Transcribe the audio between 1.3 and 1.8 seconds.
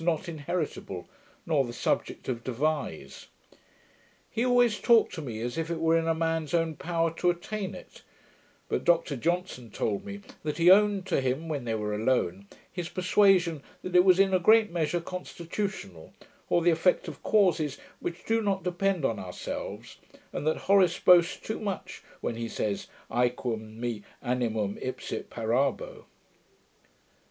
nor the